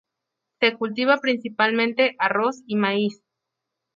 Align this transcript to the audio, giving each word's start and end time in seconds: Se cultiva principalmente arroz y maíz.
Se 0.59 0.73
cultiva 0.77 1.19
principalmente 1.19 2.15
arroz 2.17 2.63
y 2.65 2.75
maíz. 2.75 3.21